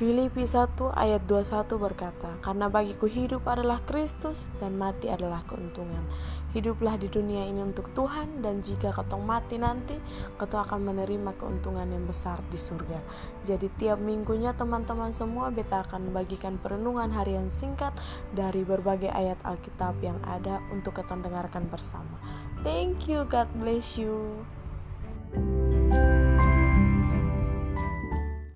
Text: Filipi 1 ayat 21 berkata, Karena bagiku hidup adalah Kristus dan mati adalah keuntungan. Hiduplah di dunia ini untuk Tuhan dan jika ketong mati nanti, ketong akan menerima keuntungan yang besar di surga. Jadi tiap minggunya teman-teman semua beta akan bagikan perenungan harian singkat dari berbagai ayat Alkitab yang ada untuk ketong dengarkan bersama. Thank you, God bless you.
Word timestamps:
Filipi 0.00 0.48
1 0.48 0.80
ayat 0.96 1.28
21 1.28 1.76
berkata, 1.76 2.32
Karena 2.40 2.72
bagiku 2.72 3.04
hidup 3.04 3.44
adalah 3.44 3.84
Kristus 3.84 4.48
dan 4.56 4.80
mati 4.80 5.12
adalah 5.12 5.44
keuntungan. 5.44 6.00
Hiduplah 6.56 6.96
di 6.96 7.12
dunia 7.12 7.44
ini 7.44 7.60
untuk 7.60 7.92
Tuhan 7.92 8.40
dan 8.40 8.64
jika 8.64 8.96
ketong 8.96 9.20
mati 9.20 9.60
nanti, 9.60 10.00
ketong 10.40 10.64
akan 10.64 10.88
menerima 10.88 11.36
keuntungan 11.36 11.84
yang 11.84 12.08
besar 12.08 12.40
di 12.48 12.56
surga. 12.56 12.96
Jadi 13.44 13.68
tiap 13.76 14.00
minggunya 14.00 14.56
teman-teman 14.56 15.12
semua 15.12 15.52
beta 15.52 15.84
akan 15.84 16.16
bagikan 16.16 16.56
perenungan 16.56 17.12
harian 17.12 17.52
singkat 17.52 17.92
dari 18.32 18.64
berbagai 18.64 19.12
ayat 19.12 19.36
Alkitab 19.44 20.00
yang 20.00 20.16
ada 20.24 20.64
untuk 20.72 20.96
ketong 20.96 21.20
dengarkan 21.20 21.68
bersama. 21.68 22.16
Thank 22.64 23.04
you, 23.04 23.28
God 23.28 23.52
bless 23.52 24.00
you. 24.00 24.48